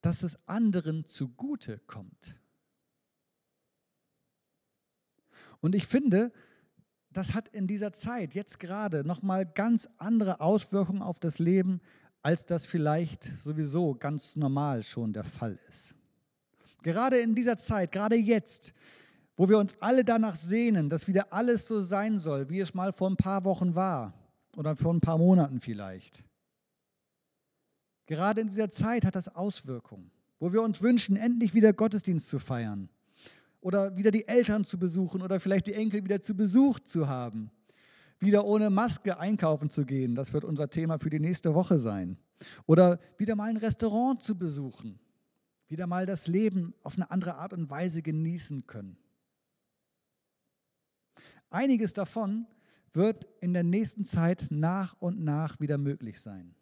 dass 0.00 0.22
es 0.22 0.38
anderen 0.48 1.04
zugute 1.04 1.78
kommt. 1.86 2.36
Und 5.60 5.74
ich 5.74 5.86
finde, 5.86 6.32
das 7.10 7.34
hat 7.34 7.48
in 7.48 7.66
dieser 7.66 7.92
Zeit 7.92 8.34
jetzt 8.34 8.60
gerade 8.60 9.04
noch 9.04 9.22
mal 9.22 9.44
ganz 9.44 9.88
andere 9.96 10.40
Auswirkungen 10.40 11.02
auf 11.02 11.18
das 11.18 11.38
Leben 11.38 11.80
als 12.22 12.44
das 12.46 12.66
vielleicht 12.66 13.30
sowieso 13.44 13.94
ganz 13.94 14.36
normal 14.36 14.82
schon 14.82 15.12
der 15.12 15.24
Fall 15.24 15.58
ist. 15.68 15.94
Gerade 16.82 17.18
in 17.18 17.34
dieser 17.34 17.56
Zeit, 17.58 17.92
gerade 17.92 18.16
jetzt, 18.16 18.72
wo 19.36 19.48
wir 19.48 19.58
uns 19.58 19.76
alle 19.80 20.04
danach 20.04 20.36
sehnen, 20.36 20.88
dass 20.88 21.08
wieder 21.08 21.32
alles 21.32 21.66
so 21.66 21.82
sein 21.82 22.18
soll, 22.18 22.48
wie 22.50 22.60
es 22.60 22.74
mal 22.74 22.92
vor 22.92 23.10
ein 23.10 23.16
paar 23.16 23.44
Wochen 23.44 23.74
war 23.74 24.14
oder 24.56 24.76
vor 24.76 24.92
ein 24.92 25.00
paar 25.00 25.18
Monaten 25.18 25.60
vielleicht. 25.60 26.22
Gerade 28.06 28.40
in 28.40 28.48
dieser 28.48 28.70
Zeit 28.70 29.04
hat 29.04 29.14
das 29.14 29.34
Auswirkungen, 29.34 30.10
wo 30.38 30.52
wir 30.52 30.62
uns 30.62 30.80
wünschen, 30.80 31.16
endlich 31.16 31.54
wieder 31.54 31.72
Gottesdienst 31.72 32.28
zu 32.28 32.38
feiern 32.38 32.88
oder 33.60 33.96
wieder 33.96 34.10
die 34.10 34.26
Eltern 34.26 34.64
zu 34.64 34.78
besuchen 34.78 35.22
oder 35.22 35.40
vielleicht 35.40 35.66
die 35.66 35.74
Enkel 35.74 36.04
wieder 36.04 36.22
zu 36.22 36.34
Besuch 36.34 36.80
zu 36.80 37.08
haben 37.08 37.50
wieder 38.18 38.44
ohne 38.44 38.70
Maske 38.70 39.18
einkaufen 39.18 39.70
zu 39.70 39.84
gehen. 39.84 40.14
Das 40.14 40.32
wird 40.32 40.44
unser 40.44 40.70
Thema 40.70 40.98
für 40.98 41.10
die 41.10 41.20
nächste 41.20 41.54
Woche 41.54 41.78
sein. 41.78 42.18
Oder 42.66 42.98
wieder 43.16 43.36
mal 43.36 43.50
ein 43.50 43.56
Restaurant 43.56 44.22
zu 44.22 44.36
besuchen. 44.36 44.98
Wieder 45.68 45.86
mal 45.86 46.06
das 46.06 46.26
Leben 46.26 46.74
auf 46.82 46.96
eine 46.96 47.10
andere 47.10 47.36
Art 47.36 47.52
und 47.52 47.70
Weise 47.70 48.02
genießen 48.02 48.66
können. 48.66 48.96
Einiges 51.50 51.92
davon 51.92 52.46
wird 52.92 53.26
in 53.40 53.52
der 53.52 53.64
nächsten 53.64 54.04
Zeit 54.04 54.46
nach 54.50 54.96
und 54.98 55.22
nach 55.22 55.60
wieder 55.60 55.78
möglich 55.78 56.20
sein. 56.20 56.54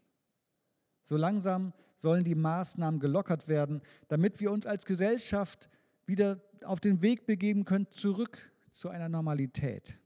So 1.05 1.17
langsam 1.17 1.73
sollen 1.99 2.25
die 2.25 2.35
Maßnahmen 2.35 3.01
gelockert 3.01 3.49
werden, 3.49 3.81
damit 4.09 4.41
wir 4.41 4.51
uns 4.51 4.67
als 4.67 4.85
Gesellschaft 4.85 5.71
wieder 6.05 6.41
auf 6.65 6.81
den 6.81 7.01
Weg 7.03 7.27
begeben 7.27 7.65
können, 7.65 7.87
zurück 7.91 8.39
zu 8.71 8.89
einer 8.89 9.09
Normalität. 9.09 9.99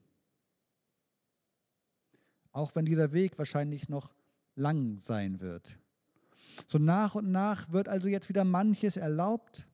Auch 2.51 2.75
wenn 2.75 2.85
dieser 2.85 3.13
Weg 3.13 3.37
wahrscheinlich 3.37 3.89
noch 3.89 4.13
lang 4.55 4.99
sein 4.99 5.39
wird. 5.39 5.77
So 6.67 6.77
nach 6.77 7.15
und 7.15 7.31
nach 7.31 7.71
wird 7.71 7.87
also 7.87 8.07
jetzt 8.07 8.29
wieder 8.29 8.43
manches 8.43 8.97
erlaubt, 8.97 9.67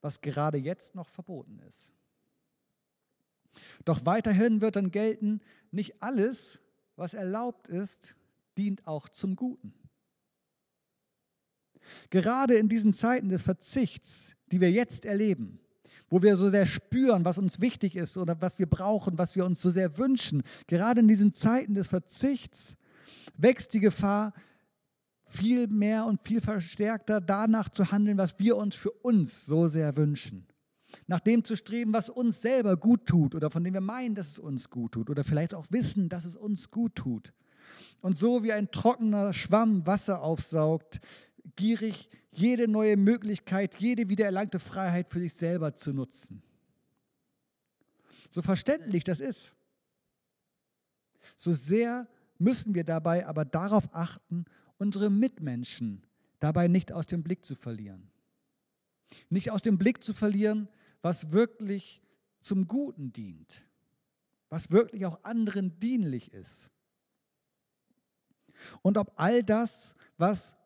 was 0.00 0.20
gerade 0.20 0.58
jetzt 0.58 0.94
noch 0.94 1.08
verboten 1.08 1.58
ist. 1.68 1.92
Doch 3.84 4.06
weiterhin 4.06 4.60
wird 4.60 4.76
dann 4.76 4.90
gelten, 4.90 5.40
nicht 5.70 6.02
alles, 6.02 6.60
was 6.96 7.14
erlaubt 7.14 7.68
ist, 7.68 8.16
dient 8.56 8.86
auch 8.86 9.08
zum 9.08 9.36
Guten. 9.36 9.74
Gerade 12.10 12.54
in 12.54 12.68
diesen 12.68 12.92
Zeiten 12.92 13.28
des 13.28 13.42
Verzichts, 13.42 14.34
die 14.52 14.60
wir 14.60 14.70
jetzt 14.70 15.04
erleben, 15.04 15.60
wo 16.10 16.22
wir 16.22 16.36
so 16.36 16.48
sehr 16.50 16.66
spüren, 16.66 17.24
was 17.24 17.38
uns 17.38 17.60
wichtig 17.60 17.96
ist 17.96 18.16
oder 18.16 18.40
was 18.40 18.58
wir 18.58 18.66
brauchen, 18.66 19.18
was 19.18 19.36
wir 19.36 19.44
uns 19.44 19.60
so 19.60 19.70
sehr 19.70 19.98
wünschen. 19.98 20.42
Gerade 20.66 21.00
in 21.00 21.08
diesen 21.08 21.34
Zeiten 21.34 21.74
des 21.74 21.88
Verzichts 21.88 22.76
wächst 23.36 23.74
die 23.74 23.80
Gefahr, 23.80 24.32
viel 25.26 25.66
mehr 25.68 26.06
und 26.06 26.26
viel 26.26 26.40
verstärkter 26.40 27.20
danach 27.20 27.68
zu 27.68 27.92
handeln, 27.92 28.18
was 28.18 28.38
wir 28.38 28.56
uns 28.56 28.74
für 28.74 28.90
uns 28.90 29.44
so 29.44 29.68
sehr 29.68 29.96
wünschen. 29.96 30.46
Nach 31.06 31.20
dem 31.20 31.44
zu 31.44 31.54
streben, 31.54 31.92
was 31.92 32.08
uns 32.08 32.40
selber 32.40 32.78
gut 32.78 33.04
tut 33.06 33.34
oder 33.34 33.50
von 33.50 33.62
dem 33.62 33.74
wir 33.74 33.82
meinen, 33.82 34.14
dass 34.14 34.28
es 34.28 34.38
uns 34.38 34.70
gut 34.70 34.92
tut 34.92 35.10
oder 35.10 35.22
vielleicht 35.22 35.52
auch 35.52 35.66
wissen, 35.68 36.08
dass 36.08 36.24
es 36.24 36.34
uns 36.34 36.70
gut 36.70 36.94
tut. 36.94 37.34
Und 38.00 38.18
so 38.18 38.42
wie 38.42 38.52
ein 38.52 38.70
trockener 38.70 39.34
Schwamm 39.34 39.86
Wasser 39.86 40.22
aufsaugt, 40.22 41.00
gierig 41.56 42.08
jede 42.30 42.68
neue 42.68 42.96
Möglichkeit, 42.96 43.76
jede 43.78 44.08
wiedererlangte 44.08 44.58
Freiheit 44.58 45.10
für 45.10 45.20
sich 45.20 45.34
selber 45.34 45.74
zu 45.74 45.92
nutzen. 45.92 46.42
So 48.30 48.42
verständlich 48.42 49.04
das 49.04 49.20
ist, 49.20 49.54
so 51.36 51.52
sehr 51.52 52.08
müssen 52.38 52.74
wir 52.74 52.84
dabei 52.84 53.26
aber 53.26 53.44
darauf 53.44 53.88
achten, 53.92 54.44
unsere 54.76 55.10
Mitmenschen 55.10 56.06
dabei 56.40 56.68
nicht 56.68 56.92
aus 56.92 57.06
dem 57.06 57.22
Blick 57.22 57.44
zu 57.44 57.54
verlieren. 57.54 58.10
Nicht 59.30 59.50
aus 59.50 59.62
dem 59.62 59.78
Blick 59.78 60.02
zu 60.04 60.12
verlieren, 60.12 60.68
was 61.00 61.32
wirklich 61.32 62.02
zum 62.42 62.66
Guten 62.66 63.12
dient. 63.12 63.64
was 64.48 64.70
wirklich 64.70 65.04
auch 65.06 65.22
anderen 65.24 65.78
dienlich 65.78 66.32
ist. 66.32 66.70
Und 68.82 68.98
ob 68.98 69.12
all 69.16 69.42
das, 69.42 69.94
was 70.16 70.56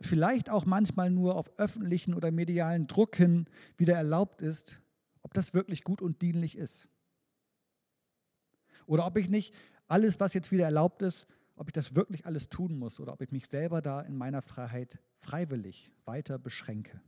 vielleicht 0.00 0.50
auch 0.50 0.66
manchmal 0.66 1.10
nur 1.10 1.36
auf 1.36 1.50
öffentlichen 1.58 2.14
oder 2.14 2.30
medialen 2.30 2.86
Druck 2.86 3.16
hin 3.16 3.46
wieder 3.76 3.94
erlaubt 3.94 4.42
ist, 4.42 4.80
ob 5.22 5.34
das 5.34 5.54
wirklich 5.54 5.84
gut 5.84 6.02
und 6.02 6.22
dienlich 6.22 6.56
ist. 6.56 6.88
Oder 8.86 9.06
ob 9.06 9.16
ich 9.16 9.28
nicht 9.28 9.54
alles, 9.88 10.20
was 10.20 10.34
jetzt 10.34 10.52
wieder 10.52 10.64
erlaubt 10.64 11.02
ist, 11.02 11.26
ob 11.56 11.68
ich 11.68 11.72
das 11.72 11.94
wirklich 11.94 12.26
alles 12.26 12.48
tun 12.48 12.78
muss 12.78 13.00
oder 13.00 13.12
ob 13.12 13.22
ich 13.22 13.32
mich 13.32 13.46
selber 13.46 13.80
da 13.82 14.00
in 14.02 14.16
meiner 14.16 14.42
Freiheit 14.42 14.98
freiwillig 15.18 15.92
weiter 16.04 16.38
beschränke. 16.38 17.00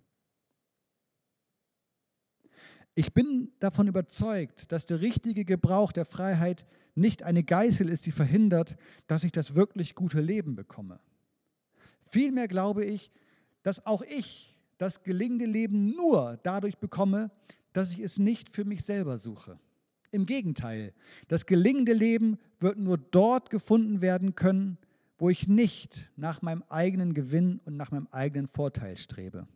Ich 2.95 3.13
bin 3.13 3.53
davon 3.61 3.87
überzeugt, 3.87 4.73
dass 4.73 4.87
der 4.87 5.01
richtige 5.01 5.45
Gebrauch 5.45 5.93
der 5.93 6.05
Freiheit 6.05 6.67
nicht 6.97 7.23
eine 7.23 7.45
Geißel 7.45 7.89
ist, 7.89 8.07
die 8.07 8.11
verhindert, 8.11 8.77
dass 9.07 9.23
ich 9.23 9.31
das 9.31 9.55
wirklich 9.55 9.95
gute 9.95 10.21
Leben 10.21 10.57
bekomme. 10.57 10.99
Vielmehr 12.11 12.49
glaube 12.49 12.85
ich, 12.85 13.11
dass 13.63 13.85
auch 13.87 14.03
ich 14.03 14.57
das 14.79 15.03
gelingende 15.03 15.47
Leben 15.47 15.91
nur 15.91 16.39
dadurch 16.43 16.79
bekomme, 16.79 17.31
dass 17.73 17.93
ich 17.93 18.01
es 18.01 18.19
nicht 18.19 18.55
für 18.55 18.65
mich 18.65 18.83
selber 18.83 19.19
suche. 19.19 19.59
Im 20.11 20.25
Gegenteil, 20.25 20.95
das 21.29 21.45
gelingende 21.45 21.93
Leben 21.93 22.39
wird 22.61 22.79
nur 22.79 22.97
dort 22.97 23.51
gefunden 23.51 24.01
werden 24.01 24.35
können, 24.35 24.79
wo 25.19 25.29
ich 25.29 25.49
nicht 25.49 26.09
nach 26.17 26.41
meinem 26.43 26.63
eigenen 26.69 27.13
Gewinn 27.13 27.61
und 27.65 27.77
nach 27.77 27.91
meinem 27.91 28.09
eigenen 28.11 28.49
Vorteil 28.49 28.97
strebe. 28.97 29.47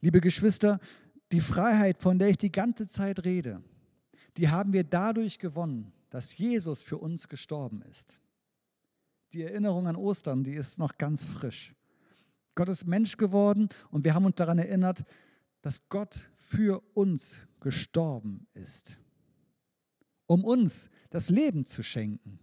Liebe 0.00 0.20
Geschwister, 0.20 0.80
die 1.32 1.40
Freiheit, 1.40 2.00
von 2.00 2.18
der 2.18 2.28
ich 2.28 2.38
die 2.38 2.52
ganze 2.52 2.88
Zeit 2.88 3.24
rede, 3.24 3.62
die 4.36 4.48
haben 4.48 4.72
wir 4.72 4.84
dadurch 4.84 5.38
gewonnen, 5.38 5.92
dass 6.08 6.36
Jesus 6.38 6.82
für 6.82 6.98
uns 6.98 7.28
gestorben 7.28 7.82
ist. 7.90 8.20
Die 9.32 9.42
Erinnerung 9.42 9.86
an 9.86 9.96
Ostern, 9.96 10.42
die 10.42 10.54
ist 10.54 10.78
noch 10.78 10.96
ganz 10.98 11.22
frisch. 11.22 11.74
Gott 12.54 12.68
ist 12.68 12.86
Mensch 12.86 13.16
geworden 13.16 13.68
und 13.90 14.04
wir 14.04 14.14
haben 14.14 14.24
uns 14.24 14.34
daran 14.34 14.58
erinnert, 14.58 15.04
dass 15.62 15.88
Gott 15.88 16.30
für 16.36 16.82
uns 16.94 17.38
gestorben 17.60 18.46
ist, 18.54 18.98
um 20.26 20.44
uns 20.44 20.90
das 21.10 21.30
Leben 21.30 21.64
zu 21.64 21.82
schenken. 21.82 22.38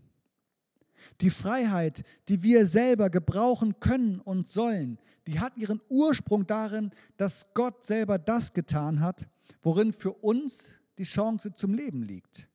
Die 1.22 1.30
Freiheit, 1.30 2.04
die 2.30 2.42
wir 2.44 2.66
selber 2.66 3.10
gebrauchen 3.10 3.80
können 3.80 4.20
und 4.20 4.50
sollen, 4.50 4.98
die 5.26 5.40
hat 5.40 5.58
ihren 5.58 5.82
Ursprung 5.90 6.48
darin, 6.48 6.92
dass 7.18 7.48
Gott 7.54 7.86
selber 7.86 8.18
das 8.18 8.54
getan 8.54 9.00
hat, 9.00 9.28
worin 9.62 9.94
für 9.94 10.14
uns 10.14 10.70
die 10.98 11.04
Chance 11.04 11.54
zum 11.56 11.74
Leben 11.74 12.04
liegt. 12.04 12.48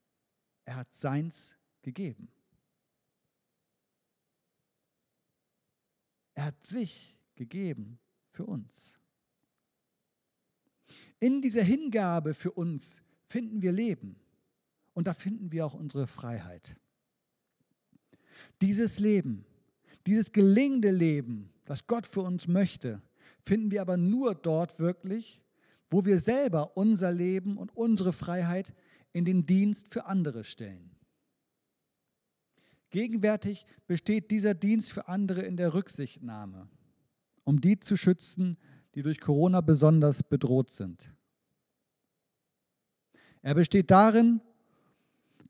Er 0.65 0.77
hat 0.77 0.95
seins 0.95 1.55
gegeben. 1.83 2.29
Er 6.35 6.47
hat 6.47 6.67
sich 6.67 7.17
gegeben 7.35 7.99
für 8.31 8.47
uns. 8.47 8.99
In 11.21 11.41
dieser 11.43 11.63
Hingabe 11.63 12.35
für 12.35 12.53
uns 12.53 13.03
finden 13.29 13.63
wir 13.63 13.73
Leben 13.73 14.17
und 14.95 15.07
da 15.07 15.15
finden 15.15 15.53
wir 15.53 15.67
auch 15.67 15.75
unsere 15.75 16.07
Freiheit. 16.07 16.77
Dieses 18.61 18.99
Leben, 18.99 19.45
dieses 20.07 20.33
gelingende 20.33 20.91
Leben, 20.91 21.53
das 21.65 21.87
Gott 21.87 22.07
für 22.07 22.23
uns 22.23 22.49
möchte, 22.49 23.03
finden 23.45 23.71
wir 23.71 23.81
aber 23.81 23.97
nur 23.97 24.35
dort 24.35 24.79
wirklich, 24.79 25.41
wo 25.91 26.05
wir 26.05 26.19
selber 26.19 26.77
unser 26.77 27.13
Leben 27.13 27.57
und 27.59 27.77
unsere 27.77 28.13
Freiheit 28.13 28.75
in 29.13 29.25
den 29.25 29.47
Dienst 29.47 29.93
für 29.93 30.07
andere 30.07 30.45
stellen. 30.45 30.92
Gegenwärtig 32.93 33.67
besteht 33.87 34.31
dieser 34.31 34.55
Dienst 34.55 34.93
für 34.93 35.09
andere 35.09 35.41
in 35.41 35.57
der 35.57 35.75
Rücksichtnahme, 35.75 36.69
um 37.43 37.61
die 37.61 37.81
zu 37.81 37.97
schützen, 37.97 38.59
die 38.95 39.03
durch 39.03 39.19
Corona 39.19 39.63
besonders 39.63 40.23
bedroht 40.23 40.71
sind. 40.71 41.11
Er 43.41 43.55
besteht 43.55 43.91
darin, 43.91 44.41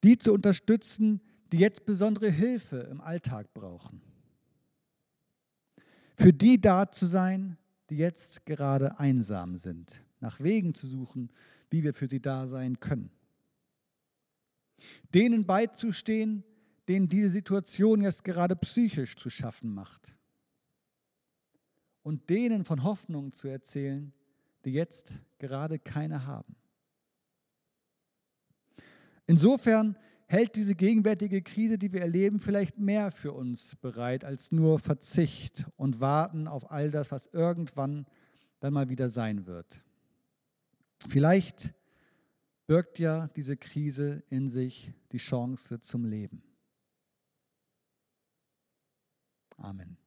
die 0.02 0.16
zu 0.18 0.32
unterstützen, 0.32 1.20
die 1.52 1.58
jetzt 1.58 1.84
besondere 1.84 2.30
Hilfe 2.30 2.76
im 2.90 3.00
Alltag 3.00 3.52
brauchen. 3.52 4.00
Für 6.16 6.32
die 6.32 6.60
da 6.60 6.90
zu 6.90 7.06
sein, 7.06 7.58
die 7.90 7.96
jetzt 7.96 8.46
gerade 8.46 9.00
einsam 9.00 9.56
sind, 9.58 10.00
nach 10.20 10.38
Wegen 10.40 10.74
zu 10.74 10.86
suchen, 10.86 11.30
wie 11.70 11.82
wir 11.82 11.92
für 11.92 12.08
sie 12.08 12.20
da 12.20 12.46
sein 12.46 12.78
können. 12.78 13.10
Denen 15.12 15.44
beizustehen, 15.44 16.44
denen 16.92 17.08
diese 17.08 17.30
Situation 17.30 18.02
jetzt 18.02 18.22
gerade 18.22 18.54
psychisch 18.54 19.16
zu 19.16 19.30
schaffen 19.30 19.72
macht 19.72 20.14
und 22.02 22.28
denen 22.28 22.66
von 22.66 22.82
Hoffnung 22.82 23.32
zu 23.32 23.48
erzählen, 23.48 24.12
die 24.66 24.72
jetzt 24.72 25.14
gerade 25.38 25.78
keine 25.78 26.26
haben. 26.26 26.54
Insofern 29.26 29.96
hält 30.26 30.54
diese 30.54 30.74
gegenwärtige 30.74 31.40
Krise, 31.40 31.78
die 31.78 31.94
wir 31.94 32.02
erleben, 32.02 32.38
vielleicht 32.38 32.78
mehr 32.78 33.10
für 33.10 33.32
uns 33.32 33.74
bereit 33.76 34.22
als 34.22 34.52
nur 34.52 34.78
Verzicht 34.78 35.64
und 35.76 35.98
Warten 35.98 36.46
auf 36.46 36.70
all 36.70 36.90
das, 36.90 37.10
was 37.10 37.26
irgendwann 37.28 38.04
dann 38.60 38.74
mal 38.74 38.90
wieder 38.90 39.08
sein 39.08 39.46
wird. 39.46 39.82
Vielleicht 41.08 41.72
birgt 42.66 42.98
ja 42.98 43.28
diese 43.28 43.56
Krise 43.56 44.22
in 44.28 44.50
sich 44.50 44.92
die 45.10 45.16
Chance 45.16 45.80
zum 45.80 46.04
Leben. 46.04 46.42
Amen. 49.62 50.01